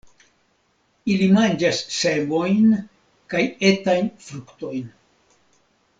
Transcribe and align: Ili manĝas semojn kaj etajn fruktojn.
Ili 1.15 1.27
manĝas 1.35 1.81
semojn 1.97 2.73
kaj 3.35 3.45
etajn 3.73 4.11
fruktojn. 4.31 4.93